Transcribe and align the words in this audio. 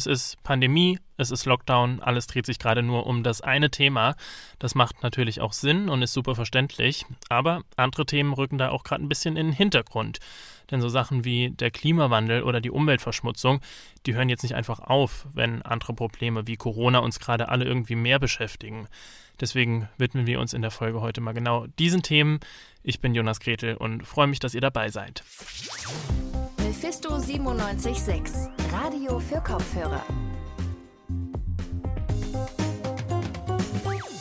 Es 0.00 0.06
ist 0.06 0.42
Pandemie, 0.44 0.98
es 1.18 1.30
ist 1.30 1.44
Lockdown, 1.44 2.00
alles 2.00 2.26
dreht 2.26 2.46
sich 2.46 2.58
gerade 2.58 2.82
nur 2.82 3.06
um 3.06 3.22
das 3.22 3.42
eine 3.42 3.70
Thema. 3.70 4.14
Das 4.58 4.74
macht 4.74 5.02
natürlich 5.02 5.42
auch 5.42 5.52
Sinn 5.52 5.90
und 5.90 6.00
ist 6.00 6.14
super 6.14 6.34
verständlich, 6.34 7.04
aber 7.28 7.64
andere 7.76 8.06
Themen 8.06 8.32
rücken 8.32 8.56
da 8.56 8.70
auch 8.70 8.82
gerade 8.82 9.04
ein 9.04 9.10
bisschen 9.10 9.36
in 9.36 9.48
den 9.48 9.52
Hintergrund. 9.52 10.18
Denn 10.70 10.80
so 10.80 10.88
Sachen 10.88 11.26
wie 11.26 11.50
der 11.50 11.70
Klimawandel 11.70 12.44
oder 12.44 12.62
die 12.62 12.70
Umweltverschmutzung, 12.70 13.60
die 14.06 14.14
hören 14.14 14.30
jetzt 14.30 14.42
nicht 14.42 14.54
einfach 14.54 14.80
auf, 14.80 15.26
wenn 15.34 15.60
andere 15.60 15.92
Probleme 15.92 16.46
wie 16.46 16.56
Corona 16.56 17.00
uns 17.00 17.20
gerade 17.20 17.50
alle 17.50 17.66
irgendwie 17.66 17.94
mehr 17.94 18.18
beschäftigen. 18.18 18.88
Deswegen 19.38 19.86
widmen 19.98 20.26
wir 20.26 20.40
uns 20.40 20.54
in 20.54 20.62
der 20.62 20.70
Folge 20.70 21.02
heute 21.02 21.20
mal 21.20 21.34
genau 21.34 21.66
diesen 21.78 22.02
Themen. 22.02 22.40
Ich 22.82 23.00
bin 23.00 23.14
Jonas 23.14 23.38
Gretel 23.38 23.76
und 23.76 24.06
freue 24.06 24.28
mich, 24.28 24.38
dass 24.38 24.54
ihr 24.54 24.62
dabei 24.62 24.88
seid. 24.88 25.22
Mephisto 26.82 27.10
976, 27.10 28.48
Radio 28.72 29.18
für 29.20 29.42
Kopfhörer. 29.42 30.02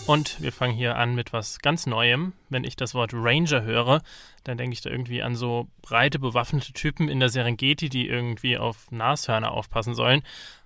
Und 0.07 0.41
wir 0.41 0.51
fangen 0.51 0.73
hier 0.73 0.97
an 0.97 1.15
mit 1.15 1.31
was 1.31 1.59
ganz 1.59 1.85
Neuem. 1.85 2.33
Wenn 2.49 2.65
ich 2.65 2.75
das 2.75 2.93
Wort 2.93 3.13
Ranger 3.13 3.61
höre, 3.61 4.01
dann 4.43 4.57
denke 4.57 4.73
ich 4.73 4.81
da 4.81 4.89
irgendwie 4.89 5.23
an 5.23 5.35
so 5.35 5.69
breite, 5.81 6.19
bewaffnete 6.19 6.73
Typen 6.73 7.07
in 7.07 7.21
der 7.21 7.29
Serengeti, 7.29 7.87
die 7.87 8.09
irgendwie 8.09 8.57
auf 8.57 8.91
Nashörner 8.91 9.53
aufpassen 9.53 9.95
sollen. 9.95 10.21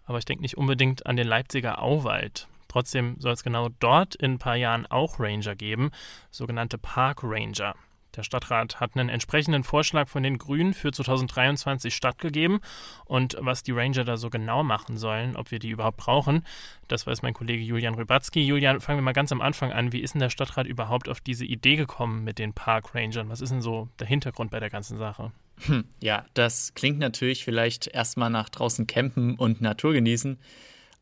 Aber 0.08 0.18
ich 0.18 0.26
denke 0.26 0.42
nicht 0.42 0.58
unbedingt 0.58 1.06
an 1.06 1.16
den 1.16 1.28
Leipziger 1.28 1.80
Auwald. 1.80 2.48
Trotzdem 2.70 3.18
soll 3.20 3.34
es 3.34 3.44
genau 3.44 3.70
dort 3.80 4.16
in 4.16 4.34
ein 4.34 4.40
paar 4.40 4.56
Jahren 4.56 4.88
auch 4.88 5.20
Ranger 5.20 5.56
geben, 5.56 5.92
sogenannte 6.32 6.80
Park 6.80 7.20
Ranger. 7.22 7.76
Der 8.16 8.24
Stadtrat 8.24 8.80
hat 8.80 8.96
einen 8.96 9.10
entsprechenden 9.10 9.64
Vorschlag 9.64 10.08
von 10.08 10.24
den 10.24 10.38
Grünen 10.38 10.74
für 10.74 10.92
2023 10.92 11.94
stattgegeben. 11.94 12.60
Und 13.06 13.36
was 13.40 13.64
die 13.64 13.72
Ranger 13.72 14.04
da 14.04 14.18
so 14.18 14.30
genau 14.30 14.64
machen 14.64 14.98
sollen, 14.98 15.36
ob 15.36 15.52
wir 15.52 15.60
die 15.60 15.70
überhaupt 15.70 15.98
brauchen, 15.98 16.46
das 16.88 17.08
weiß 17.08 17.22
mein 17.22 17.34
Kollege 17.34 17.64
Julian 17.64 17.96
Rybatzki. 17.96 18.46
Julian, 18.46 18.82
fangen 18.82 19.00
wir 19.00 19.04
mal 19.04 19.14
ganz 19.14 19.32
am 19.32 19.42
Anfang 19.42 19.72
an. 19.72 19.92
Wie 19.92 20.02
ist 20.02 20.14
denn 20.14 20.22
der 20.22 20.30
Stadtrat 20.30 20.68
überhaupt 20.68 21.10
auf 21.10 21.22
diese 21.22 21.46
Idee 21.46 21.76
gekommen 21.76 22.24
mit 22.24 22.40
den 22.40 22.54
Park 22.54 22.94
Rangern? 22.94 23.30
Was 23.30 23.42
ist 23.42 23.52
denn 23.52 23.62
so 23.62 23.90
der 24.00 24.08
Hintergrund 24.08 24.52
bei 24.52 24.60
der 24.60 24.70
ganzen 24.70 24.98
Sache? 24.98 25.32
Hm, 25.66 25.86
ja, 26.00 26.26
das 26.34 26.74
klingt 26.74 27.00
natürlich 27.00 27.44
vielleicht 27.44 27.88
erstmal 27.88 28.30
nach 28.30 28.50
draußen 28.50 28.88
campen 28.88 29.36
und 29.36 29.62
Natur 29.62 29.94
genießen. 29.94 30.38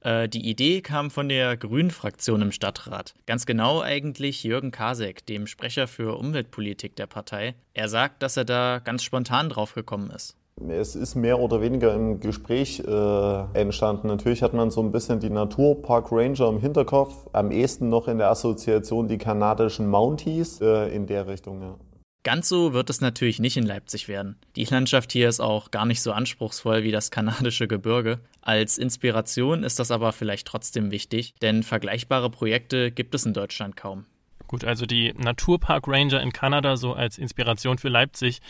Äh, 0.02 0.28
die 0.28 0.50
Idee 0.50 0.82
kam 0.82 1.12
von 1.12 1.30
der 1.30 1.56
Grünen-Fraktion 1.58 2.42
im 2.42 2.52
Stadtrat. 2.52 3.14
Ganz 3.26 3.46
genau 3.46 3.82
eigentlich 3.82 4.44
Jürgen 4.44 4.72
Kasek, 4.72 5.26
dem 5.26 5.48
Sprecher 5.48 5.88
für 5.88 6.18
Umweltpolitik 6.18 6.96
der 6.96 7.08
Partei. 7.08 7.56
Er 7.74 7.88
sagt, 7.88 8.24
dass 8.24 8.38
er 8.38 8.46
da 8.46 8.80
ganz 8.84 9.04
spontan 9.04 9.50
drauf 9.50 9.74
gekommen 9.74 10.12
ist. 10.12 10.36
Es 10.70 10.96
ist 10.96 11.16
mehr 11.16 11.40
oder 11.40 11.62
weniger 11.62 11.94
im 11.94 12.20
Gespräch 12.20 12.82
äh, 12.86 13.60
entstanden. 13.60 14.08
Natürlich 14.08 14.44
hat 14.44 14.54
man 14.54 14.70
so 14.70 14.82
ein 14.82 14.92
bisschen 14.92 15.20
die 15.20 15.30
Naturpark 15.30 16.12
Ranger 16.12 16.50
im 16.50 16.60
Hinterkopf, 16.60 17.28
am 17.32 17.52
ehesten 17.52 17.90
noch 17.90 18.08
in 18.08 18.18
der 18.18 18.30
Assoziation 18.30 19.08
die 19.08 19.18
kanadischen 19.18 19.90
Mounties 19.90 20.62
äh, 20.62 20.94
in 20.94 21.08
der 21.08 21.26
Richtung. 21.28 21.62
Ja. 21.62 21.76
Ganz 22.24 22.48
so 22.50 22.74
wird 22.74 22.92
es 22.92 23.02
natürlich 23.02 23.40
nicht 23.40 23.58
in 23.58 23.66
Leipzig 23.66 24.08
werden. 24.08 24.38
Die 24.56 24.66
Landschaft 24.66 25.12
hier 25.12 25.28
ist 25.28 25.40
auch 25.40 25.72
gar 25.72 25.88
nicht 25.88 26.04
so 26.04 26.12
anspruchsvoll 26.12 26.84
wie 26.84 26.92
das 26.92 27.10
kanadische 27.10 27.68
Gebirge. 27.68 28.20
Als 28.42 28.78
Inspiration 28.78 29.64
ist 29.64 29.80
das 29.80 29.90
aber 29.90 30.12
vielleicht 30.12 30.48
trotzdem 30.48 30.92
wichtig, 30.92 31.34
denn 31.42 31.64
vergleichbare 31.64 32.30
Projekte 32.30 32.92
gibt 32.92 33.16
es 33.16 33.26
in 33.26 33.34
Deutschland 33.34 33.76
kaum. 33.76 34.06
Gut, 34.48 34.66
also 34.66 34.86
die 34.86 35.14
Naturpark 35.18 35.88
Ranger 35.88 36.22
in 36.22 36.34
Kanada 36.34 36.76
so 36.76 36.94
als 36.94 37.18
Inspiration 37.18 37.78
für 37.78 37.90
Leipzig. 37.90 38.42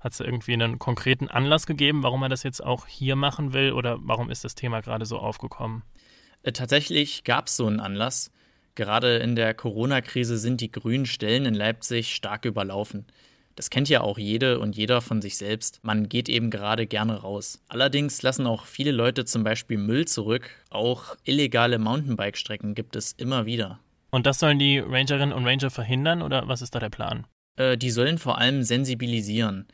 Hat 0.00 0.12
es 0.12 0.20
irgendwie 0.20 0.52
einen 0.52 0.78
konkreten 0.78 1.28
Anlass 1.28 1.66
gegeben, 1.66 2.04
warum 2.04 2.20
man 2.20 2.30
das 2.30 2.44
jetzt 2.44 2.64
auch 2.64 2.86
hier 2.86 3.16
machen 3.16 3.52
will 3.52 3.72
oder 3.72 3.98
warum 4.00 4.30
ist 4.30 4.44
das 4.44 4.54
Thema 4.54 4.80
gerade 4.80 5.04
so 5.04 5.18
aufgekommen? 5.18 5.82
Äh, 6.44 6.52
tatsächlich 6.52 7.24
gab 7.24 7.48
es 7.48 7.56
so 7.56 7.66
einen 7.66 7.80
Anlass. 7.80 8.30
Gerade 8.78 9.16
in 9.16 9.34
der 9.34 9.54
Corona-Krise 9.54 10.38
sind 10.38 10.60
die 10.60 10.70
grünen 10.70 11.04
Stellen 11.04 11.46
in 11.46 11.54
Leipzig 11.54 12.14
stark 12.14 12.44
überlaufen. 12.44 13.06
Das 13.56 13.70
kennt 13.70 13.88
ja 13.88 14.02
auch 14.02 14.18
jede 14.18 14.60
und 14.60 14.76
jeder 14.76 15.00
von 15.00 15.20
sich 15.20 15.36
selbst. 15.36 15.80
Man 15.82 16.08
geht 16.08 16.28
eben 16.28 16.48
gerade 16.48 16.86
gerne 16.86 17.22
raus. 17.22 17.60
Allerdings 17.66 18.22
lassen 18.22 18.46
auch 18.46 18.66
viele 18.66 18.92
Leute 18.92 19.24
zum 19.24 19.42
Beispiel 19.42 19.78
Müll 19.78 20.06
zurück. 20.06 20.48
Auch 20.70 21.16
illegale 21.24 21.80
Mountainbike-Strecken 21.80 22.76
gibt 22.76 22.94
es 22.94 23.14
immer 23.14 23.46
wieder. 23.46 23.80
Und 24.12 24.26
das 24.26 24.38
sollen 24.38 24.60
die 24.60 24.78
Rangerinnen 24.78 25.32
und 25.32 25.44
Ranger 25.44 25.70
verhindern 25.70 26.22
oder 26.22 26.46
was 26.46 26.62
ist 26.62 26.76
da 26.76 26.78
der 26.78 26.88
Plan? 26.88 27.26
Äh, 27.56 27.76
die 27.76 27.90
sollen 27.90 28.18
vor 28.18 28.38
allem 28.38 28.62
sensibilisieren. 28.62 29.66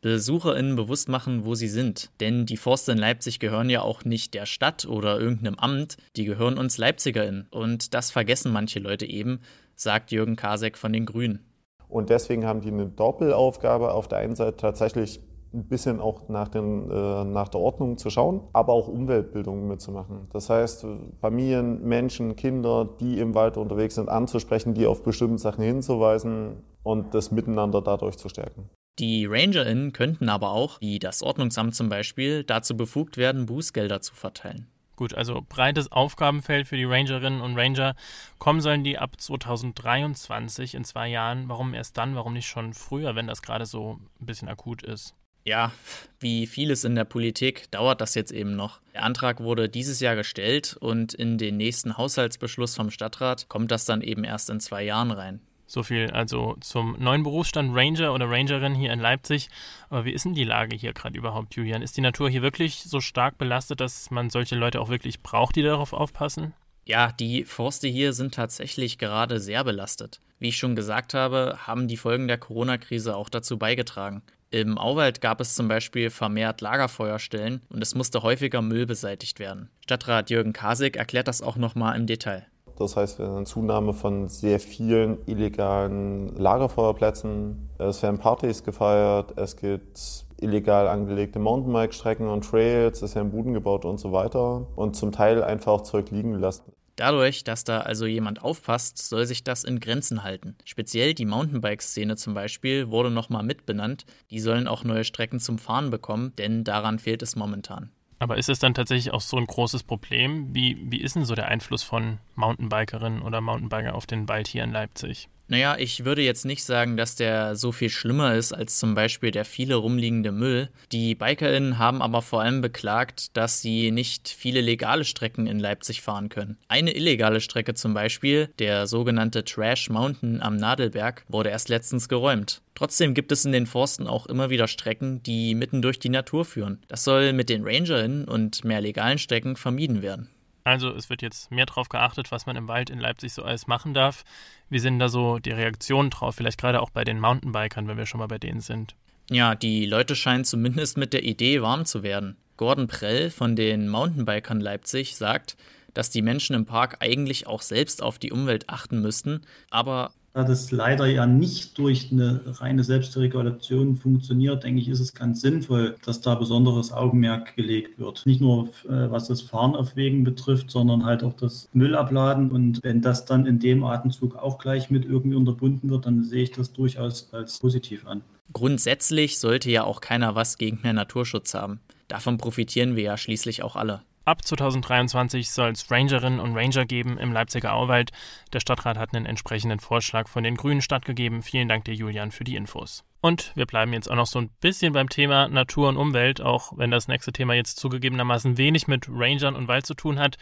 BesucherInnen 0.00 0.76
bewusst 0.76 1.08
machen, 1.08 1.44
wo 1.44 1.54
sie 1.54 1.68
sind. 1.68 2.10
Denn 2.20 2.46
die 2.46 2.56
Forste 2.56 2.92
in 2.92 2.98
Leipzig 2.98 3.40
gehören 3.40 3.70
ja 3.70 3.82
auch 3.82 4.04
nicht 4.04 4.34
der 4.34 4.46
Stadt 4.46 4.86
oder 4.86 5.18
irgendeinem 5.18 5.56
Amt, 5.56 5.96
die 6.16 6.24
gehören 6.24 6.58
uns 6.58 6.78
LeipzigerInnen. 6.78 7.48
Und 7.50 7.94
das 7.94 8.10
vergessen 8.10 8.52
manche 8.52 8.78
Leute 8.78 9.06
eben, 9.06 9.40
sagt 9.74 10.12
Jürgen 10.12 10.36
Kasek 10.36 10.78
von 10.78 10.92
den 10.92 11.06
Grünen. 11.06 11.44
Und 11.88 12.10
deswegen 12.10 12.44
haben 12.46 12.60
die 12.60 12.68
eine 12.68 12.86
Doppelaufgabe, 12.86 13.92
auf 13.92 14.08
der 14.08 14.18
einen 14.18 14.36
Seite 14.36 14.56
tatsächlich 14.56 15.20
ein 15.54 15.64
bisschen 15.64 16.00
auch 16.00 16.28
nach, 16.28 16.48
den, 16.48 16.90
äh, 16.90 17.24
nach 17.24 17.48
der 17.48 17.60
Ordnung 17.60 17.96
zu 17.96 18.10
schauen, 18.10 18.42
aber 18.52 18.74
auch 18.74 18.86
Umweltbildung 18.86 19.66
mitzumachen. 19.66 20.28
Das 20.32 20.50
heißt, 20.50 20.86
Familien, 21.20 21.82
Menschen, 21.82 22.36
Kinder, 22.36 22.88
die 23.00 23.18
im 23.18 23.34
Wald 23.34 23.56
unterwegs 23.56 23.94
sind, 23.94 24.10
anzusprechen, 24.10 24.74
die 24.74 24.86
auf 24.86 25.02
bestimmte 25.02 25.38
Sachen 25.38 25.64
hinzuweisen 25.64 26.62
und 26.82 27.14
das 27.14 27.30
Miteinander 27.30 27.80
dadurch 27.80 28.18
zu 28.18 28.28
stärken. 28.28 28.68
Die 28.98 29.26
RangerInnen 29.26 29.92
könnten 29.92 30.28
aber 30.28 30.50
auch, 30.50 30.80
wie 30.80 30.98
das 30.98 31.22
Ordnungsamt 31.22 31.74
zum 31.74 31.88
Beispiel, 31.88 32.42
dazu 32.42 32.76
befugt 32.76 33.16
werden, 33.16 33.46
Bußgelder 33.46 34.00
zu 34.00 34.14
verteilen. 34.14 34.66
Gut, 34.96 35.14
also 35.14 35.46
breites 35.48 35.92
Aufgabenfeld 35.92 36.66
für 36.66 36.76
die 36.76 36.84
Rangerinnen 36.84 37.40
und 37.40 37.56
Ranger. 37.56 37.94
Kommen 38.40 38.60
sollen 38.60 38.82
die 38.82 38.98
ab 38.98 39.20
2023 39.20 40.74
in 40.74 40.82
zwei 40.82 41.06
Jahren. 41.06 41.48
Warum 41.48 41.72
erst 41.72 41.96
dann? 41.96 42.16
Warum 42.16 42.32
nicht 42.32 42.48
schon 42.48 42.74
früher, 42.74 43.14
wenn 43.14 43.28
das 43.28 43.40
gerade 43.40 43.64
so 43.64 44.00
ein 44.20 44.26
bisschen 44.26 44.48
akut 44.48 44.82
ist? 44.82 45.14
Ja, 45.44 45.70
wie 46.18 46.48
vieles 46.48 46.82
in 46.82 46.96
der 46.96 47.04
Politik 47.04 47.70
dauert 47.70 48.00
das 48.00 48.16
jetzt 48.16 48.32
eben 48.32 48.56
noch. 48.56 48.80
Der 48.92 49.04
Antrag 49.04 49.38
wurde 49.38 49.68
dieses 49.68 50.00
Jahr 50.00 50.16
gestellt 50.16 50.76
und 50.80 51.14
in 51.14 51.38
den 51.38 51.56
nächsten 51.56 51.96
Haushaltsbeschluss 51.96 52.74
vom 52.74 52.90
Stadtrat 52.90 53.48
kommt 53.48 53.70
das 53.70 53.84
dann 53.84 54.02
eben 54.02 54.24
erst 54.24 54.50
in 54.50 54.58
zwei 54.58 54.82
Jahren 54.82 55.12
rein. 55.12 55.40
So 55.68 55.82
viel 55.82 56.10
also 56.10 56.56
zum 56.60 56.96
neuen 56.98 57.22
Berufsstand 57.22 57.76
Ranger 57.76 58.14
oder 58.14 58.28
Rangerin 58.28 58.74
hier 58.74 58.90
in 58.90 59.00
Leipzig. 59.00 59.50
Aber 59.90 60.06
wie 60.06 60.12
ist 60.12 60.24
denn 60.24 60.32
die 60.32 60.44
Lage 60.44 60.74
hier 60.74 60.94
gerade 60.94 61.16
überhaupt, 61.16 61.54
Julian? 61.54 61.82
Ist 61.82 61.96
die 61.98 62.00
Natur 62.00 62.30
hier 62.30 62.40
wirklich 62.40 62.82
so 62.82 63.00
stark 63.00 63.36
belastet, 63.36 63.80
dass 63.80 64.10
man 64.10 64.30
solche 64.30 64.56
Leute 64.56 64.80
auch 64.80 64.88
wirklich 64.88 65.22
braucht, 65.22 65.56
die 65.56 65.62
darauf 65.62 65.92
aufpassen? 65.92 66.54
Ja, 66.86 67.12
die 67.12 67.44
Forste 67.44 67.86
hier 67.86 68.14
sind 68.14 68.34
tatsächlich 68.34 68.96
gerade 68.96 69.40
sehr 69.40 69.62
belastet. 69.62 70.22
Wie 70.38 70.48
ich 70.48 70.56
schon 70.56 70.74
gesagt 70.74 71.12
habe, 71.12 71.58
haben 71.66 71.86
die 71.86 71.98
Folgen 71.98 72.28
der 72.28 72.38
Corona-Krise 72.38 73.14
auch 73.14 73.28
dazu 73.28 73.58
beigetragen. 73.58 74.22
Im 74.50 74.78
Auwald 74.78 75.20
gab 75.20 75.42
es 75.42 75.54
zum 75.54 75.68
Beispiel 75.68 76.08
vermehrt 76.08 76.62
Lagerfeuerstellen 76.62 77.60
und 77.68 77.82
es 77.82 77.94
musste 77.94 78.22
häufiger 78.22 78.62
Müll 78.62 78.86
beseitigt 78.86 79.38
werden. 79.38 79.68
Stadtrat 79.84 80.30
Jürgen 80.30 80.54
Kasig 80.54 80.96
erklärt 80.96 81.28
das 81.28 81.42
auch 81.42 81.56
nochmal 81.56 81.94
im 81.98 82.06
Detail. 82.06 82.46
Das 82.78 82.96
heißt, 82.96 83.18
wir 83.18 83.26
haben 83.26 83.36
eine 83.38 83.44
Zunahme 83.44 83.92
von 83.92 84.28
sehr 84.28 84.60
vielen 84.60 85.18
illegalen 85.26 86.36
Lagerfeuerplätzen. 86.36 87.68
Es 87.78 88.02
werden 88.04 88.18
Partys 88.18 88.62
gefeiert, 88.62 89.36
es 89.36 89.56
gibt 89.56 89.98
illegal 90.40 90.86
angelegte 90.86 91.40
Mountainbike-Strecken 91.40 92.28
und 92.28 92.44
Trails, 92.48 93.02
es 93.02 93.16
werden 93.16 93.32
Buden 93.32 93.52
gebaut 93.52 93.84
und 93.84 93.98
so 93.98 94.12
weiter. 94.12 94.64
Und 94.76 94.94
zum 94.94 95.10
Teil 95.10 95.42
einfach 95.42 95.80
Zeug 95.80 96.10
liegen 96.10 96.34
lassen. 96.34 96.72
Dadurch, 96.94 97.42
dass 97.42 97.64
da 97.64 97.80
also 97.80 98.06
jemand 98.06 98.42
aufpasst, 98.42 98.98
soll 98.98 99.26
sich 99.26 99.42
das 99.42 99.64
in 99.64 99.80
Grenzen 99.80 100.22
halten. 100.22 100.56
Speziell 100.64 101.14
die 101.14 101.26
Mountainbike-Szene 101.26 102.16
zum 102.16 102.34
Beispiel 102.34 102.90
wurde 102.90 103.10
nochmal 103.10 103.42
mitbenannt. 103.42 104.04
Die 104.30 104.40
sollen 104.40 104.68
auch 104.68 104.84
neue 104.84 105.04
Strecken 105.04 105.40
zum 105.40 105.58
Fahren 105.58 105.90
bekommen, 105.90 106.32
denn 106.38 106.62
daran 106.62 107.00
fehlt 107.00 107.22
es 107.22 107.34
momentan. 107.34 107.90
Aber 108.18 108.36
ist 108.36 108.48
es 108.48 108.58
dann 108.58 108.74
tatsächlich 108.74 109.12
auch 109.12 109.20
so 109.20 109.36
ein 109.36 109.46
großes 109.46 109.84
Problem? 109.84 110.54
Wie, 110.54 110.76
wie 110.90 111.00
ist 111.00 111.14
denn 111.14 111.24
so 111.24 111.34
der 111.34 111.48
Einfluss 111.48 111.82
von 111.82 112.18
Mountainbikerinnen 112.34 113.22
oder 113.22 113.40
Mountainbiker 113.40 113.94
auf 113.94 114.06
den 114.06 114.28
Wald 114.28 114.48
hier 114.48 114.64
in 114.64 114.72
Leipzig? 114.72 115.28
Naja, 115.50 115.76
ich 115.78 116.04
würde 116.04 116.20
jetzt 116.20 116.44
nicht 116.44 116.62
sagen, 116.62 116.98
dass 116.98 117.16
der 117.16 117.56
so 117.56 117.72
viel 117.72 117.88
schlimmer 117.88 118.34
ist 118.34 118.52
als 118.52 118.78
zum 118.78 118.94
Beispiel 118.94 119.30
der 119.30 119.46
viele 119.46 119.76
rumliegende 119.76 120.30
Müll. 120.30 120.68
Die 120.92 121.14
BikerInnen 121.14 121.78
haben 121.78 122.02
aber 122.02 122.20
vor 122.20 122.42
allem 122.42 122.60
beklagt, 122.60 123.34
dass 123.34 123.62
sie 123.62 123.90
nicht 123.90 124.28
viele 124.28 124.60
legale 124.60 125.06
Strecken 125.06 125.46
in 125.46 125.58
Leipzig 125.58 126.02
fahren 126.02 126.28
können. 126.28 126.58
Eine 126.68 126.94
illegale 126.94 127.40
Strecke 127.40 127.72
zum 127.72 127.94
Beispiel, 127.94 128.50
der 128.58 128.86
sogenannte 128.86 129.42
Trash 129.42 129.88
Mountain 129.88 130.42
am 130.42 130.56
Nadelberg, 130.56 131.24
wurde 131.28 131.48
erst 131.48 131.70
letztens 131.70 132.10
geräumt. 132.10 132.60
Trotzdem 132.74 133.14
gibt 133.14 133.32
es 133.32 133.46
in 133.46 133.52
den 133.52 133.66
Forsten 133.66 134.06
auch 134.06 134.26
immer 134.26 134.50
wieder 134.50 134.68
Strecken, 134.68 135.22
die 135.22 135.54
mitten 135.54 135.80
durch 135.80 135.98
die 135.98 136.10
Natur 136.10 136.44
führen. 136.44 136.80
Das 136.88 137.04
soll 137.04 137.32
mit 137.32 137.48
den 137.48 137.64
RangerInnen 137.64 138.26
und 138.26 138.64
mehr 138.64 138.82
legalen 138.82 139.18
Strecken 139.18 139.56
vermieden 139.56 140.02
werden. 140.02 140.28
Also 140.68 140.90
es 140.90 141.08
wird 141.08 141.22
jetzt 141.22 141.50
mehr 141.50 141.64
darauf 141.64 141.88
geachtet, 141.88 142.30
was 142.30 142.44
man 142.44 142.54
im 142.54 142.68
Wald 142.68 142.90
in 142.90 142.98
Leipzig 142.98 143.32
so 143.32 143.42
alles 143.42 143.66
machen 143.66 143.94
darf. 143.94 144.22
Wie 144.68 144.78
sind 144.78 144.98
da 144.98 145.08
so 145.08 145.38
die 145.38 145.50
Reaktionen 145.50 146.10
drauf? 146.10 146.34
Vielleicht 146.34 146.60
gerade 146.60 146.82
auch 146.82 146.90
bei 146.90 147.04
den 147.04 147.20
Mountainbikern, 147.20 147.88
wenn 147.88 147.96
wir 147.96 148.04
schon 148.04 148.20
mal 148.20 148.26
bei 148.26 148.36
denen 148.36 148.60
sind. 148.60 148.94
Ja, 149.30 149.54
die 149.54 149.86
Leute 149.86 150.14
scheinen 150.14 150.44
zumindest 150.44 150.98
mit 150.98 151.14
der 151.14 151.24
Idee 151.24 151.62
warm 151.62 151.86
zu 151.86 152.02
werden. 152.02 152.36
Gordon 152.58 152.86
Prell 152.86 153.30
von 153.30 153.56
den 153.56 153.88
Mountainbikern 153.88 154.60
Leipzig 154.60 155.16
sagt, 155.16 155.56
dass 155.94 156.10
die 156.10 156.20
Menschen 156.20 156.54
im 156.54 156.66
Park 156.66 156.98
eigentlich 157.00 157.46
auch 157.46 157.62
selbst 157.62 158.02
auf 158.02 158.18
die 158.18 158.30
Umwelt 158.30 158.68
achten 158.68 159.00
müssten, 159.00 159.46
aber 159.70 160.12
da 160.32 160.44
das 160.44 160.70
leider 160.70 161.06
ja 161.06 161.26
nicht 161.26 161.76
durch 161.78 162.12
eine 162.12 162.40
reine 162.60 162.84
Selbstregulation 162.84 163.96
funktioniert, 163.96 164.64
denke 164.64 164.80
ich, 164.80 164.88
ist 164.88 165.00
es 165.00 165.14
ganz 165.14 165.40
sinnvoll, 165.40 165.96
dass 166.04 166.20
da 166.20 166.34
besonderes 166.34 166.92
Augenmerk 166.92 167.56
gelegt 167.56 167.98
wird. 167.98 168.24
Nicht 168.26 168.40
nur 168.40 168.68
äh, 168.84 169.10
was 169.10 169.28
das 169.28 169.42
Fahren 169.42 169.74
auf 169.74 169.96
Wegen 169.96 170.24
betrifft, 170.24 170.70
sondern 170.70 171.04
halt 171.04 171.22
auch 171.22 171.32
das 171.32 171.68
Müllabladen. 171.72 172.50
Und 172.50 172.80
wenn 172.82 173.00
das 173.00 173.24
dann 173.24 173.46
in 173.46 173.58
dem 173.58 173.84
Atemzug 173.84 174.36
auch 174.36 174.58
gleich 174.58 174.90
mit 174.90 175.04
irgendwie 175.04 175.36
unterbunden 175.36 175.90
wird, 175.90 176.06
dann 176.06 176.22
sehe 176.22 176.44
ich 176.44 176.52
das 176.52 176.72
durchaus 176.72 177.32
als 177.32 177.58
positiv 177.58 178.06
an. 178.06 178.22
Grundsätzlich 178.52 179.38
sollte 179.38 179.70
ja 179.70 179.84
auch 179.84 180.00
keiner 180.00 180.34
was 180.34 180.56
gegen 180.56 180.80
mehr 180.82 180.92
Naturschutz 180.94 181.54
haben. 181.54 181.80
Davon 182.06 182.38
profitieren 182.38 182.96
wir 182.96 183.02
ja 183.02 183.16
schließlich 183.16 183.62
auch 183.62 183.76
alle. 183.76 184.02
Ab 184.28 184.44
2023 184.44 185.48
soll 185.48 185.70
es 185.70 185.90
Rangerinnen 185.90 186.38
und 186.38 186.54
Ranger 186.54 186.84
geben 186.84 187.16
im 187.16 187.32
Leipziger 187.32 187.72
Auwald. 187.72 188.10
Der 188.52 188.60
Stadtrat 188.60 188.98
hat 188.98 189.14
einen 189.14 189.24
entsprechenden 189.24 189.80
Vorschlag 189.80 190.28
von 190.28 190.44
den 190.44 190.54
Grünen 190.54 190.82
stattgegeben. 190.82 191.40
Vielen 191.40 191.66
Dank 191.66 191.86
dir, 191.86 191.94
Julian, 191.94 192.30
für 192.30 192.44
die 192.44 192.54
Infos. 192.54 193.04
Und 193.22 193.52
wir 193.56 193.64
bleiben 193.64 193.94
jetzt 193.94 194.10
auch 194.10 194.16
noch 194.16 194.26
so 194.26 194.38
ein 194.38 194.50
bisschen 194.60 194.92
beim 194.92 195.08
Thema 195.08 195.48
Natur 195.48 195.88
und 195.88 195.96
Umwelt, 195.96 196.42
auch 196.42 196.74
wenn 196.76 196.90
das 196.90 197.08
nächste 197.08 197.32
Thema 197.32 197.54
jetzt 197.54 197.78
zugegebenermaßen 197.78 198.58
wenig 198.58 198.86
mit 198.86 199.06
Rangern 199.08 199.56
und 199.56 199.66
Wald 199.66 199.86
zu 199.86 199.94
tun 199.94 200.18
hat. 200.18 200.36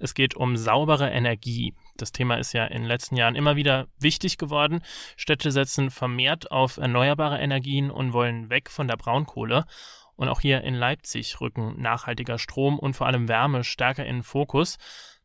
Es 0.00 0.14
geht 0.14 0.34
um 0.34 0.56
saubere 0.56 1.08
Energie. 1.08 1.74
Das 1.96 2.10
Thema 2.10 2.38
ist 2.38 2.54
ja 2.54 2.64
in 2.64 2.78
den 2.78 2.88
letzten 2.88 3.14
Jahren 3.14 3.36
immer 3.36 3.54
wieder 3.54 3.86
wichtig 4.00 4.38
geworden. 4.38 4.82
Städte 5.16 5.52
setzen 5.52 5.92
vermehrt 5.92 6.50
auf 6.50 6.76
erneuerbare 6.76 7.38
Energien 7.38 7.92
und 7.92 8.12
wollen 8.12 8.50
weg 8.50 8.68
von 8.68 8.88
der 8.88 8.96
Braunkohle. 8.96 9.64
Und 10.18 10.28
auch 10.28 10.40
hier 10.40 10.62
in 10.64 10.74
Leipzig 10.74 11.40
rücken 11.40 11.80
nachhaltiger 11.80 12.38
Strom 12.38 12.80
und 12.80 12.94
vor 12.94 13.06
allem 13.06 13.28
Wärme 13.28 13.62
stärker 13.62 14.04
in 14.04 14.16
den 14.16 14.22
Fokus. 14.24 14.76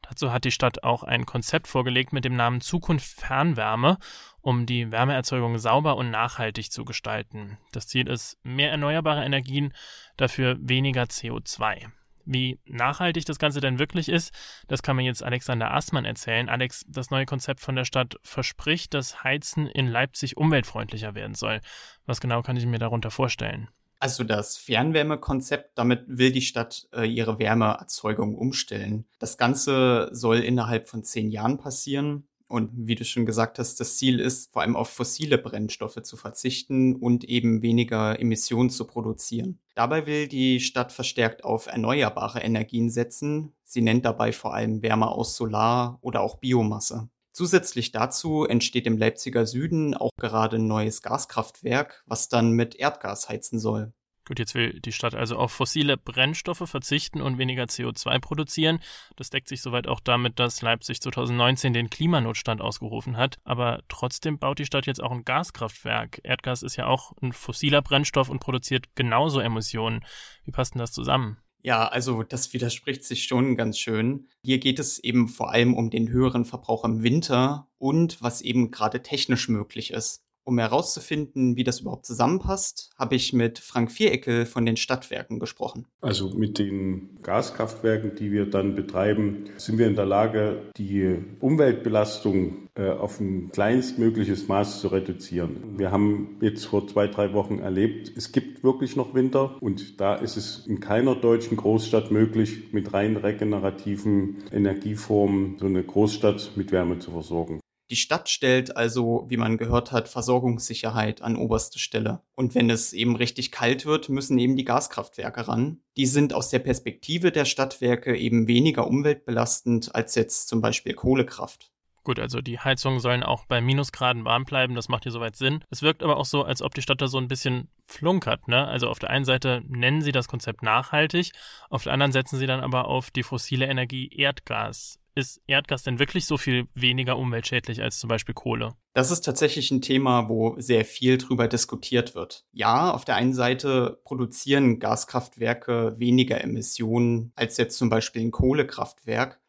Dazu 0.04 0.31
hat 0.31 0.44
die 0.44 0.51
Stadt 0.51 0.84
auch 0.84 1.01
ein 1.01 1.25
Konzept 1.25 1.68
vorgelegt 1.68 2.13
mit 2.13 2.25
dem 2.25 2.36
Namen 2.36 2.62
Zukunft 2.62 3.19
Fernwärme, 3.19 3.98
um 4.42 4.68
die 4.68 4.92
Wärmeerzeugung 4.92 5.57
sauber 5.57 5.98
und 5.98 6.12
nachhaltig 6.12 6.72
zu 6.72 6.86
gestalten. 6.86 7.57
Das 7.72 7.88
Ziel 7.88 8.07
ist 8.07 8.38
mehr 8.44 8.69
erneuerbare 8.69 9.25
Energien, 9.25 9.74
dafür 10.16 10.57
weniger 10.60 11.06
CO2. 11.06 11.88
Wie 12.25 12.60
nachhaltig 12.66 13.25
das 13.25 13.39
Ganze 13.39 13.62
denn 13.62 13.80
wirklich 13.80 14.10
ist, 14.10 14.31
das 14.68 14.84
kann 14.84 14.96
mir 14.96 15.06
jetzt 15.06 15.24
Alexander 15.24 15.74
Aßmann 15.74 16.06
erzählen. 16.06 16.50
Alex, 16.50 16.86
das 16.88 17.10
neue 17.10 17.25
Konzept 17.25 17.62
von 17.62 17.75
der 17.75 17.86
Stadt 17.86 18.18
verspricht, 18.22 18.94
dass 18.94 19.24
Heizen 19.24 19.66
in 19.66 19.88
Leipzig 19.88 20.38
umweltfreundlicher 20.38 21.16
werden 21.16 21.34
soll. 21.34 21.62
Was 22.06 22.22
genau 22.22 22.44
kann 22.44 22.57
ich 22.57 22.68
mir 22.68 22.78
darunter 22.78 23.10
vorstellen? 23.10 23.69
Also 24.03 24.25
das 24.25 24.57
Fernwärmekonzept, 24.57 25.77
damit 25.77 26.03
will 26.07 26.33
die 26.33 26.41
Stadt 26.41 26.89
äh, 26.94 27.05
ihre 27.05 27.39
Wärmeerzeugung 27.39 28.35
umstellen. 28.35 29.05
Das 29.17 29.38
Ganze 29.38 30.09
soll 30.11 30.39
innerhalb 30.39 30.89
von 30.89 31.05
zehn 31.05 31.29
Jahren 31.31 31.57
passieren. 31.57 32.27
Und 32.50 32.71
wie 32.75 32.95
du 32.95 33.05
schon 33.05 33.25
gesagt 33.25 33.59
hast, 33.59 33.79
das 33.79 33.95
Ziel 33.95 34.19
ist, 34.19 34.51
vor 34.51 34.61
allem 34.61 34.75
auf 34.75 34.89
fossile 34.89 35.38
Brennstoffe 35.38 36.03
zu 36.03 36.17
verzichten 36.17 36.97
und 36.97 37.23
eben 37.23 37.61
weniger 37.61 38.19
Emissionen 38.19 38.69
zu 38.69 38.85
produzieren. 38.85 39.59
Dabei 39.73 40.05
will 40.05 40.27
die 40.27 40.59
Stadt 40.59 40.91
verstärkt 40.91 41.45
auf 41.45 41.67
erneuerbare 41.67 42.41
Energien 42.41 42.89
setzen. 42.89 43.53
Sie 43.63 43.81
nennt 43.81 44.03
dabei 44.03 44.33
vor 44.33 44.53
allem 44.53 44.81
Wärme 44.81 45.07
aus 45.07 45.38
Solar 45.38 45.97
oder 46.01 46.19
auch 46.19 46.39
Biomasse. 46.39 47.07
Zusätzlich 47.33 47.91
dazu 47.91 48.45
entsteht 48.45 48.85
im 48.85 48.97
Leipziger 48.97 49.47
Süden 49.47 49.95
auch 49.95 50.12
gerade 50.18 50.57
ein 50.57 50.68
neues 50.68 51.01
Gaskraftwerk, 51.01 52.03
was 52.06 52.30
dann 52.30 52.51
mit 52.51 52.75
Erdgas 52.75 53.27
heizen 53.27 53.59
soll. 53.59 53.91
Gut, 54.25 54.39
jetzt 54.39 54.56
will 54.56 54.80
die 54.80 54.94
Stadt 54.94 55.15
also 55.15 55.35
auf 55.35 55.51
fossile 55.51 55.97
Brennstoffe 55.97 56.69
verzichten 56.69 57.21
und 57.21 57.38
weniger 57.38 57.63
CO2 57.63 58.19
produzieren. 58.19 58.80
Das 59.18 59.30
deckt 59.30 59.50
sich 59.50 59.62
soweit 59.62 59.88
auch 59.88 60.00
damit, 60.00 60.39
dass 60.39 60.62
Leipzig 60.62 61.01
2019 61.01 61.74
den 61.74 61.89
Klimanotstand 61.89 62.62
ausgerufen 62.62 63.18
hat. 63.18 63.39
Aber 63.44 63.81
trotzdem 63.89 64.39
baut 64.39 64.59
die 64.59 64.65
Stadt 64.65 64.86
jetzt 64.86 65.03
auch 65.03 65.12
ein 65.12 65.25
Gaskraftwerk. 65.25 66.21
Erdgas 66.24 66.63
ist 66.63 66.77
ja 66.77 66.86
auch 66.86 67.12
ein 67.21 67.33
fossiler 67.33 67.81
Brennstoff 67.81 68.29
und 68.29 68.39
produziert 68.39 68.95
genauso 68.95 69.41
Emissionen. 69.41 70.06
Wie 70.45 70.51
passt 70.51 70.74
denn 70.74 70.79
das 70.79 70.94
zusammen? 70.94 71.43
Ja, 71.65 71.88
also 71.88 72.24
das 72.24 72.51
widerspricht 72.51 73.06
sich 73.06 73.24
schon 73.24 73.56
ganz 73.56 73.80
schön. 73.80 74.27
Hier 74.44 74.60
geht 74.60 74.80
es 74.80 75.00
eben 75.00 75.30
vor 75.30 75.51
allem 75.51 75.74
um 75.74 75.89
den 75.89 76.10
höheren 76.10 76.44
Verbrauch 76.44 76.83
im 76.83 77.04
Winter 77.04 77.69
und 77.77 78.21
was 78.21 78.42
eben 78.42 78.69
gerade 78.69 79.01
technisch 79.01 79.48
möglich 79.48 79.92
ist. 79.92 80.25
Um 80.45 80.60
herauszufinden, 80.60 81.56
wie 81.56 81.63
das 81.63 81.80
überhaupt 81.80 82.06
zusammenpasst, 82.06 82.90
habe 82.98 83.16
ich 83.16 83.31
mit 83.34 83.60
Frank 83.60 83.92
Viereckel 83.92 84.45
von 84.45 84.66
den 84.66 84.75
Stadtwerken 84.75 85.40
gesprochen. 85.40 85.86
Also 86.01 86.34
mit 86.36 86.60
den 86.60 87.18
Gaskraftwerken, 87.22 88.16
die 88.16 88.31
wir 88.31 88.50
dann 88.50 88.75
betreiben, 88.75 89.45
sind 89.57 89.78
wir 89.78 89.88
in 89.88 89.95
der 89.95 90.06
Lage, 90.06 90.63
die 90.78 91.18
Umweltbelastung 91.40 92.68
äh, 92.75 92.90
auf 92.90 93.19
ein 93.19 93.51
kleinstmögliches 93.51 94.48
Maß 94.48 94.81
zu 94.81 94.88
reduzieren. 94.90 95.78
Wir 95.78 95.92
haben 95.92 96.38
jetzt 96.42 96.66
vor 96.66 96.88
zwei, 96.88 97.07
drei 97.07 97.31
Wochen 97.34 97.60
erlebt, 97.60 98.12
es 98.16 98.31
gibt 98.31 98.63
wirklich 98.63 98.96
noch 98.96 99.13
Winter 99.13 99.57
und 99.62 100.01
da 100.01 100.16
ist 100.16 100.38
es 100.38 100.66
in 100.68 100.80
keiner 100.80 101.16
deutschen 101.16 101.56
Großstadt 101.56 102.12
möglich, 102.12 102.74
mit 102.74 102.94
rein 102.94 103.16
regenerativen 103.16 104.44
Energieformen 104.51 105.57
so 105.60 105.68
eine 105.68 105.84
Großstadt 105.84 106.51
mit 106.56 106.72
Wärme 106.72 107.00
zu 107.00 107.12
versorgen. 107.12 107.60
Die 107.89 107.95
Stadt 107.97 108.30
stellt 108.30 108.77
also, 108.77 109.25
wie 109.27 109.38
man 109.38 109.57
gehört 109.57 109.91
hat, 109.91 110.07
Versorgungssicherheit 110.07 111.21
an 111.21 111.35
oberste 111.35 111.80
Stelle. 111.80 112.21
Und 112.35 112.56
wenn 112.56 112.69
es 112.69 112.94
eben 112.94 113.15
richtig 113.15 113.51
kalt 113.51 113.85
wird, 113.85 114.09
müssen 114.09 114.38
eben 114.38 114.56
die 114.56 114.63
Gaskraftwerke 114.63 115.47
ran. 115.47 115.81
Die 115.97 116.06
sind 116.06 116.33
aus 116.33 116.50
der 116.50 116.59
Perspektive 116.59 117.31
der 117.31 117.45
Stadtwerke 117.45 118.15
eben 118.15 118.47
weniger 118.47 118.88
umweltbelastend 118.88 119.94
als 119.94 120.15
jetzt 120.15 120.47
zum 120.47 120.62
Beispiel 120.62 120.94
Kohlekraft. 120.94 121.71
Gut, 122.06 122.19
also 122.19 122.41
die 122.41 122.59
Heizungen 122.59 123.00
sollen 123.00 123.24
auch 123.24 123.45
bei 123.45 123.62
Minusgraden 123.62 124.25
warm 124.25 124.44
bleiben, 124.44 124.75
das 124.75 124.89
macht 124.89 125.03
hier 125.03 125.12
soweit 125.13 125.38
Sinn. 125.38 125.63
Es 125.69 125.81
wirkt 125.81 126.03
aber 126.03 126.18
auch 126.18 126.25
so, 126.25 126.44
als 126.44 126.62
ob 126.62 126.74
die 126.74 126.81
Stadt 126.81 127.01
da 127.01 127.07
so 127.07 127.18
ein 127.18 127.29
bisschen 127.29 127.69
flunkert, 127.88 128.50
ne? 128.50 128.68
Also 128.68 128.89
auf 128.89 129.00
der 129.00 129.09
einen 129.09 129.24
Seite 129.24 129.62
nennen 129.68 130.01
sie 130.01 130.12
das 130.12 130.27
Konzept 130.27 130.63
nachhaltig, 130.63 131.31
auf 131.69 131.83
der 131.83 131.94
anderen 131.94 132.12
setzen 132.12 132.38
sie 132.38 132.47
dann 132.47 132.59
aber 132.59 132.88
auf 132.88 133.09
die 133.09 133.24
fossile 133.24 133.68
Energie 133.68 134.09
Erdgas 134.09 135.00
ist 135.15 135.42
Erdgas 135.48 135.83
denn 135.83 136.00
wirklich 136.00 136.25
so 136.25 136.38
viel 136.38 136.68
weniger 136.74 137.18
umweltschädlich 137.18 137.81
als 137.81 138.00
zum 138.00 138.07
Beispiel 138.07 138.36
Kohle? 138.36 138.75
Das 138.94 139.12
ist 139.12 139.21
tatsächlich 139.21 139.71
ein 139.71 139.81
Thema, 139.81 140.30
wo 140.30 140.56
sehr 140.60 140.86
viel 140.86 141.18
drüber 141.18 141.48
diskutiert 141.48 142.15
wird. 142.15 142.45
Ja, 142.51 142.92
auf 142.92 143.06
der 143.06 143.15
einen 143.15 143.33
Seite 143.33 144.00
produzieren 144.04 144.80
Gaskraftwerke 144.80 145.95
weniger 145.98 146.42
Emissionen 146.42 147.31
als 147.36 147.57
jetzt 147.57 147.77
zum 147.77 147.89
Beispiel 147.89 148.24
ein 148.24 148.31
Kohlekraftwerk. 148.31 149.39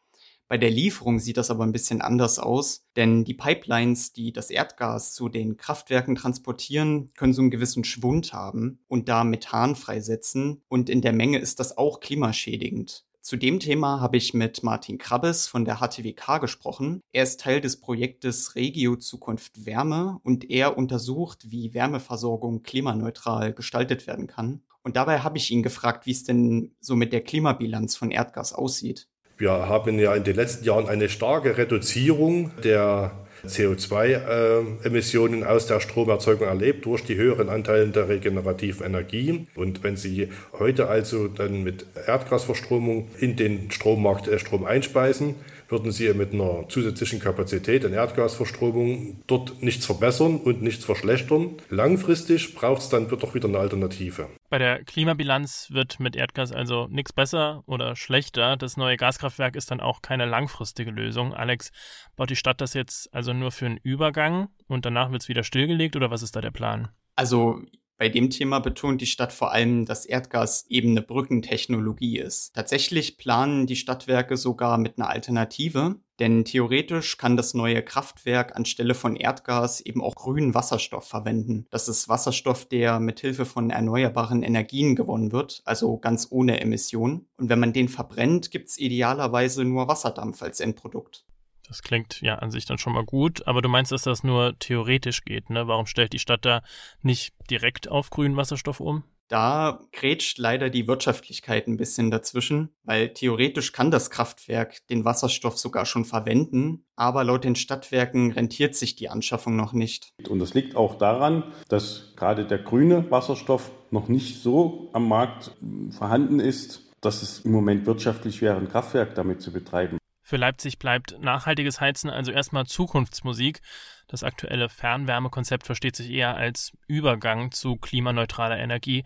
Bei 0.47 0.59
der 0.59 0.69
Lieferung 0.69 1.17
sieht 1.17 1.37
das 1.37 1.49
aber 1.49 1.63
ein 1.63 1.71
bisschen 1.71 2.01
anders 2.01 2.37
aus, 2.37 2.85
denn 2.95 3.23
die 3.23 3.33
Pipelines, 3.33 4.13
die 4.13 4.31
das 4.31 4.51
Erdgas 4.51 5.15
zu 5.15 5.27
den 5.27 5.57
Kraftwerken 5.57 6.15
transportieren, 6.15 7.11
können 7.15 7.33
so 7.33 7.41
einen 7.41 7.49
gewissen 7.49 7.83
Schwund 7.83 8.31
haben 8.31 8.79
und 8.87 9.09
da 9.09 9.23
Methan 9.23 9.75
freisetzen 9.75 10.61
und 10.67 10.87
in 10.87 11.01
der 11.01 11.13
Menge 11.13 11.39
ist 11.39 11.59
das 11.59 11.79
auch 11.79 11.99
klimaschädigend. 11.99 13.05
Zu 13.25 13.37
dem 13.37 13.59
Thema 13.59 14.01
habe 14.01 14.17
ich 14.17 14.35
mit 14.35 14.61
Martin 14.61 14.99
Krabbes 14.99 15.47
von 15.47 15.65
der 15.65 15.77
HTWK 15.77 16.39
gesprochen. 16.39 17.01
Er 17.11 17.23
ist 17.23 17.39
Teil 17.39 17.59
des 17.59 17.81
Projektes 17.81 18.53
Regio 18.53 18.97
Zukunft 18.97 19.65
Wärme 19.65 20.19
und 20.21 20.47
er 20.51 20.77
untersucht, 20.77 21.49
wie 21.49 21.73
Wärmeversorgung 21.73 22.61
klimaneutral 22.61 23.51
gestaltet 23.51 24.05
werden 24.05 24.27
kann. 24.27 24.61
Und 24.83 24.95
dabei 24.95 25.21
habe 25.21 25.39
ich 25.39 25.49
ihn 25.49 25.63
gefragt, 25.63 26.05
wie 26.05 26.11
es 26.11 26.23
denn 26.23 26.75
so 26.79 26.95
mit 26.95 27.13
der 27.13 27.21
Klimabilanz 27.21 27.95
von 27.95 28.11
Erdgas 28.11 28.53
aussieht. 28.53 29.07
Wir 29.39 29.49
haben 29.49 29.97
ja 29.97 30.13
in 30.13 30.23
den 30.23 30.35
letzten 30.35 30.63
Jahren 30.63 30.87
eine 30.87 31.09
starke 31.09 31.57
Reduzierung 31.57 32.51
der 32.63 33.24
CO2-Emissionen 33.47 35.43
aus 35.43 35.67
der 35.67 35.79
Stromerzeugung 35.79 36.47
erlebt 36.47 36.85
durch 36.85 37.03
die 37.03 37.15
höheren 37.15 37.49
Anteile 37.49 37.87
der 37.87 38.09
regenerativen 38.09 38.85
Energie. 38.85 39.47
Und 39.55 39.83
wenn 39.83 39.97
Sie 39.97 40.29
heute 40.59 40.87
also 40.87 41.27
dann 41.27 41.63
mit 41.63 41.85
Erdgasverstromung 42.07 43.07
in 43.19 43.35
den 43.35 43.71
Strommarkt 43.71 44.27
äh, 44.27 44.39
Strom 44.39 44.65
einspeisen, 44.65 45.35
würden 45.69 45.91
Sie 45.91 46.13
mit 46.13 46.33
einer 46.33 46.67
zusätzlichen 46.69 47.19
Kapazität 47.19 47.83
in 47.83 47.93
Erdgasverstromung 47.93 49.21
dort 49.27 49.61
nichts 49.61 49.85
verbessern 49.85 50.37
und 50.37 50.61
nichts 50.61 50.85
verschlechtern. 50.85 51.55
Langfristig 51.69 52.55
braucht 52.55 52.81
es 52.81 52.89
dann 52.89 53.07
doch 53.07 53.33
wieder 53.33 53.47
eine 53.47 53.59
Alternative. 53.59 54.27
Bei 54.49 54.57
der 54.57 54.83
Klimabilanz 54.83 55.69
wird 55.71 55.99
mit 55.99 56.15
Erdgas 56.15 56.51
also 56.51 56.87
nichts 56.89 57.13
besser 57.13 57.63
oder 57.65 57.95
schlechter. 57.95 58.57
Das 58.57 58.77
neue 58.77 58.97
Gaskraftwerk 58.97 59.55
ist 59.55 59.71
dann 59.71 59.79
auch 59.79 60.01
keine 60.01 60.25
langfristige 60.25 60.91
Lösung. 60.91 61.33
Alex, 61.33 61.71
baut 62.15 62.29
die 62.29 62.35
Stadt 62.35 62.61
das 62.61 62.73
jetzt 62.73 63.13
also 63.13 63.33
nur 63.33 63.51
für 63.51 63.65
einen 63.65 63.77
Übergang 63.77 64.49
und 64.67 64.85
danach 64.85 65.11
wird 65.11 65.23
es 65.23 65.29
wieder 65.29 65.43
stillgelegt 65.43 65.95
oder 65.95 66.11
was 66.11 66.23
ist 66.23 66.35
da 66.35 66.41
der 66.41 66.51
Plan? 66.51 66.89
Also 67.15 67.61
Bei 67.97 68.09
dem 68.09 68.29
Thema 68.29 68.59
betont 68.59 68.99
die 69.01 69.05
Stadt 69.05 69.31
vor 69.31 69.53
allem, 69.53 69.85
dass 69.85 70.05
Erdgas 70.05 70.65
eben 70.67 70.91
eine 70.91 71.01
Brückentechnologie 71.01 72.19
ist. 72.19 72.53
Tatsächlich 72.53 73.17
planen 73.17 73.67
die 73.67 73.77
Stadtwerke 73.77 74.35
sogar 74.35 74.77
mit 74.77 74.97
einer 74.97 75.09
Alternative, 75.09 75.95
denn 76.19 76.43
theoretisch 76.43 77.17
kann 77.17 77.37
das 77.37 77.53
neue 77.53 77.81
Kraftwerk 77.81 78.55
anstelle 78.55 78.95
von 78.95 79.15
Erdgas 79.15 79.79
eben 79.79 80.01
auch 80.01 80.15
grünen 80.15 80.53
Wasserstoff 80.53 81.07
verwenden. 81.07 81.67
Das 81.71 81.87
ist 81.87 82.09
Wasserstoff, 82.09 82.65
der 82.65 82.99
mithilfe 82.99 83.45
von 83.45 83.69
erneuerbaren 83.69 84.43
Energien 84.43 84.95
gewonnen 84.95 85.31
wird, 85.31 85.61
also 85.63 85.97
ganz 85.97 86.27
ohne 86.29 86.59
Emissionen. 86.59 87.27
Und 87.37 87.47
wenn 87.47 87.59
man 87.59 87.71
den 87.71 87.87
verbrennt, 87.87 88.51
gibt's 88.51 88.77
idealerweise 88.77 89.63
nur 89.63 89.87
Wasserdampf 89.87 90.41
als 90.41 90.59
Endprodukt. 90.59 91.25
Das 91.67 91.81
klingt 91.81 92.21
ja 92.21 92.35
an 92.35 92.51
sich 92.51 92.65
dann 92.65 92.77
schon 92.77 92.93
mal 92.93 93.05
gut, 93.05 93.47
aber 93.47 93.61
du 93.61 93.69
meinst, 93.69 93.91
dass 93.91 94.03
das 94.03 94.23
nur 94.23 94.57
theoretisch 94.59 95.23
geht, 95.23 95.49
ne? 95.49 95.67
Warum 95.67 95.87
stellt 95.87 96.13
die 96.13 96.19
Stadt 96.19 96.45
da 96.45 96.61
nicht 97.01 97.33
direkt 97.49 97.89
auf 97.89 98.09
grünen 98.09 98.37
Wasserstoff 98.37 98.79
um? 98.79 99.03
Da 99.27 99.81
grätscht 99.91 100.37
leider 100.37 100.69
die 100.69 100.87
Wirtschaftlichkeit 100.87 101.67
ein 101.67 101.77
bisschen 101.77 102.11
dazwischen, 102.11 102.69
weil 102.83 103.09
theoretisch 103.09 103.71
kann 103.71 103.89
das 103.89 104.11
Kraftwerk 104.11 104.85
den 104.87 105.03
Wasserstoff 105.03 105.57
sogar 105.57 105.87
schon 105.87 106.05
verwenden, 106.05 106.85
aber 106.95 107.23
laut 107.23 107.43
den 107.43 107.55
Stadtwerken 107.55 108.31
rentiert 108.31 108.75
sich 108.75 108.95
die 108.95 109.09
Anschaffung 109.09 109.55
noch 109.55 109.73
nicht. 109.73 110.09
Und 110.29 110.37
das 110.37 110.53
liegt 110.53 110.75
auch 110.75 110.95
daran, 110.99 111.43
dass 111.69 112.13
gerade 112.15 112.45
der 112.45 112.59
grüne 112.59 113.09
Wasserstoff 113.09 113.71
noch 113.89 114.09
nicht 114.09 114.43
so 114.43 114.89
am 114.93 115.07
Markt 115.07 115.55
vorhanden 115.89 116.39
ist, 116.39 116.83
dass 117.01 117.23
es 117.23 117.39
im 117.39 117.51
Moment 117.51 117.87
wirtschaftlich 117.87 118.43
wäre, 118.43 118.57
ein 118.57 118.69
Kraftwerk 118.69 119.15
damit 119.15 119.41
zu 119.41 119.51
betreiben. 119.51 119.97
Für 120.27 120.37
Leipzig 120.37 120.79
bleibt 120.79 121.19
nachhaltiges 121.21 121.79
Heizen 121.79 122.09
also 122.09 122.31
erstmal 122.31 122.65
Zukunftsmusik. 122.65 123.61
Das 124.07 124.23
aktuelle 124.23 124.69
Fernwärmekonzept 124.69 125.67
versteht 125.67 125.95
sich 125.95 126.09
eher 126.09 126.35
als 126.35 126.71
Übergang 126.87 127.51
zu 127.51 127.75
klimaneutraler 127.75 128.57
Energie. 128.57 129.03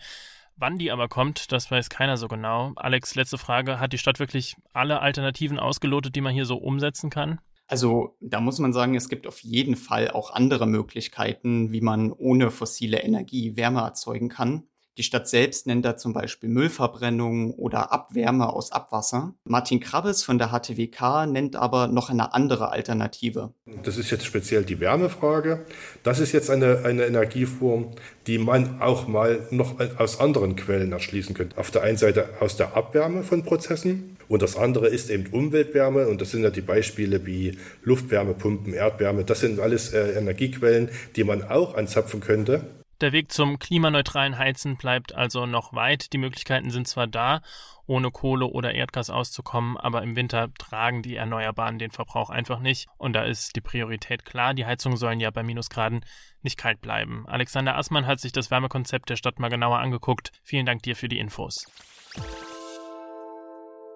Wann 0.56 0.78
die 0.78 0.94
aber 0.94 1.10
kommt, 1.10 1.52
das 1.52 1.70
weiß 1.70 1.90
keiner 1.90 2.16
so 2.16 2.30
genau. 2.30 2.72
Alex, 2.78 3.16
letzte 3.16 3.38
Frage. 3.38 3.82
Hat 3.82 3.92
die 3.92 3.98
Stadt 3.98 4.20
wirklich 4.20 4.56
alle 4.72 5.02
Alternativen 5.02 5.60
ausgelotet, 5.60 6.16
die 6.16 6.22
man 6.22 6.34
hier 6.34 6.46
so 6.46 6.56
umsetzen 6.56 7.10
kann? 7.10 7.40
Also 7.68 8.16
da 8.22 8.40
muss 8.40 8.60
man 8.60 8.72
sagen, 8.72 8.96
es 8.96 9.10
gibt 9.10 9.28
auf 9.28 9.42
jeden 9.42 9.76
Fall 9.76 10.12
auch 10.12 10.32
andere 10.32 10.68
Möglichkeiten, 10.68 11.74
wie 11.74 11.82
man 11.82 12.14
ohne 12.14 12.50
fossile 12.50 13.02
Energie 13.02 13.58
Wärme 13.58 13.82
erzeugen 13.82 14.30
kann. 14.30 14.70
Die 15.00 15.04
Stadt 15.04 15.30
selbst 15.30 15.66
nennt 15.66 15.86
da 15.86 15.96
zum 15.96 16.12
Beispiel 16.12 16.50
Müllverbrennung 16.50 17.54
oder 17.54 17.94
Abwärme 17.94 18.52
aus 18.52 18.74
Abwasser. 18.74 19.34
Martin 19.46 19.80
Krabbes 19.80 20.24
von 20.24 20.38
der 20.38 20.50
HTWK 20.50 21.26
nennt 21.26 21.56
aber 21.56 21.88
noch 21.88 22.10
eine 22.10 22.34
andere 22.34 22.72
Alternative. 22.72 23.54
Das 23.84 23.98
ist 23.98 24.12
jetzt 24.12 24.26
speziell 24.26 24.66
die 24.66 24.82
Wärmefrage. 24.82 25.66
Das 26.04 26.20
ist 26.20 26.34
jetzt 26.34 26.50
eine, 26.50 26.82
eine 26.84 27.06
Energieform, 27.06 27.92
die 28.28 28.40
man 28.40 28.82
auch 28.82 29.08
mal 29.08 29.48
noch 29.52 29.80
aus 29.98 30.20
anderen 30.20 30.58
Quellen 30.58 30.92
erschließen 30.92 31.34
könnte. 31.34 31.58
Auf 31.58 31.72
der 31.72 31.84
einen 31.84 31.98
Seite 31.98 32.28
aus 32.42 32.58
der 32.58 32.76
Abwärme 32.76 33.24
von 33.24 33.46
Prozessen 33.46 34.18
und 34.28 34.42
das 34.42 34.58
andere 34.58 34.90
ist 34.90 35.10
eben 35.10 35.28
Umweltwärme 35.28 36.10
und 36.10 36.20
das 36.20 36.32
sind 36.32 36.44
ja 36.44 36.50
die 36.50 36.60
Beispiele 36.60 37.26
wie 37.26 37.58
Luftwärmepumpen, 37.84 38.74
Erdwärme. 38.74 39.24
Das 39.24 39.40
sind 39.40 39.62
alles 39.62 39.94
äh, 39.94 40.18
Energiequellen, 40.18 40.90
die 41.16 41.24
man 41.24 41.42
auch 41.42 41.76
anzapfen 41.76 42.20
könnte 42.20 42.64
der 43.02 43.12
Weg 43.12 43.32
zum 43.32 43.60
klimaneutralen 43.60 44.38
Heizen 44.38 44.78
bleibt 44.78 45.14
also 45.16 45.46
noch 45.46 45.74
weit. 45.74 46.14
Die 46.14 46.18
Möglichkeiten 46.18 46.70
sind 46.70 46.88
zwar 46.88 47.08
da, 47.08 47.42
ohne 47.86 48.12
Kohle 48.12 48.46
oder 48.46 48.74
Erdgas 48.74 49.10
auszukommen, 49.10 49.78
aber 49.78 50.04
im 50.04 50.16
Winter 50.16 50.50
tragen 50.58 51.02
die 51.02 51.16
Erneuerbaren 51.16 51.80
den 51.80 51.92
Verbrauch 51.92 52.30
einfach 52.30 52.60
nicht. 52.60 52.88
Und 52.98 53.14
da 53.14 53.24
ist 53.24 53.56
die 53.56 53.62
Priorität 53.62 54.26
klar. 54.26 54.54
Die 54.54 54.66
Heizungen 54.66 54.98
sollen 54.98 55.20
ja 55.20 55.32
bei 55.32 55.44
Minusgraden 55.44 56.06
nicht 56.42 56.58
kalt 56.58 56.82
bleiben. 56.82 57.26
Alexander 57.28 57.78
Assmann 57.78 58.06
hat 58.06 58.20
sich 58.20 58.32
das 58.32 58.52
Wärmekonzept 58.52 59.10
der 59.10 59.16
Stadt 59.16 59.40
mal 59.40 59.50
genauer 59.50 59.80
angeguckt. 59.80 60.32
Vielen 60.44 60.66
Dank 60.66 60.84
dir 60.84 60.96
für 60.96 61.10
die 61.10 61.20
Infos. 61.20 61.66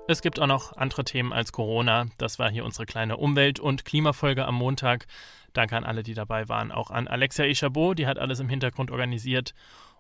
Es 0.06 0.22
gibt 0.22 0.40
auch 0.40 0.48
noch 0.48 0.76
andere 0.76 1.06
Themen 1.06 1.32
als 1.32 1.54
Corona. 1.54 2.08
Das 2.18 2.38
war 2.38 2.52
hier 2.52 2.66
unsere 2.66 2.86
kleine 2.86 3.16
Umwelt- 3.16 3.62
und 3.62 3.86
Klimafolge 3.86 4.46
am 4.46 4.56
Montag. 4.56 5.08
Danke 5.54 5.78
an 5.78 5.86
alle, 5.86 6.04
die 6.04 6.14
dabei 6.14 6.50
waren. 6.50 6.74
Auch 6.74 6.92
an 6.92 7.08
Alexia 7.08 7.46
Echabot, 7.46 7.98
die 7.98 8.06
hat 8.06 8.20
alles 8.20 8.40
im 8.42 8.50
Hintergrund 8.50 8.92
organisiert. 8.92 9.54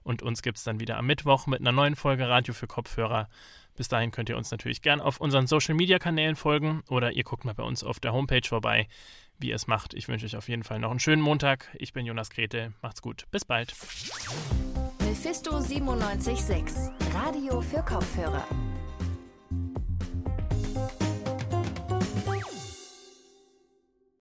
Und 0.03 0.21
uns 0.21 0.41
gibt 0.41 0.57
es 0.57 0.65
dann 0.65 0.81
wieder 0.81 0.97
am 0.97 1.05
Mittwoch 1.05 1.47
mit 1.47 1.61
einer 1.61 1.71
neuen 1.71 1.95
Folge 1.95 2.27
Radio 2.27 2.53
für 2.53 2.67
Kopfhörer. 2.67 3.29
Bis 3.77 3.87
dahin 3.87 4.11
könnt 4.11 4.27
ihr 4.27 4.35
uns 4.35 4.51
natürlich 4.51 4.81
gern 4.81 4.99
auf 4.99 5.21
unseren 5.21 5.47
Social 5.47 5.73
Media 5.73 5.99
Kanälen 5.99 6.35
folgen 6.35 6.83
oder 6.89 7.13
ihr 7.13 7.23
guckt 7.23 7.45
mal 7.45 7.55
bei 7.55 7.63
uns 7.63 7.83
auf 7.83 8.01
der 8.01 8.11
Homepage 8.11 8.47
vorbei, 8.47 8.87
wie 9.39 9.49
ihr 9.49 9.55
es 9.55 9.67
macht. 9.67 9.93
Ich 9.93 10.09
wünsche 10.09 10.25
euch 10.25 10.35
auf 10.35 10.49
jeden 10.49 10.63
Fall 10.63 10.79
noch 10.79 10.91
einen 10.91 10.99
schönen 10.99 11.21
Montag. 11.21 11.69
Ich 11.75 11.93
bin 11.93 12.05
Jonas 12.05 12.29
Grete. 12.29 12.73
Macht's 12.81 13.01
gut. 13.01 13.23
Bis 13.31 13.45
bald. 13.45 13.73
Mephisto 14.99 15.51
976, 15.59 16.91
Radio 17.13 17.61
für 17.61 17.81
Kopfhörer. 17.83 18.45